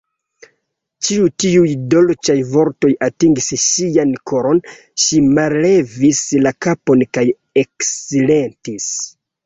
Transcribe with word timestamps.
Ĉi 1.07 1.17
tiuj 1.43 1.67
dolĉaj 1.95 2.37
vortoj 2.55 2.91
atingis 3.09 3.51
ŝian 3.67 4.17
koron; 4.33 4.65
ŝi 5.05 5.23
mallevis 5.37 6.27
la 6.47 6.57
kapon 6.69 7.09
kaj 7.17 7.31
eksilentis. 7.67 8.95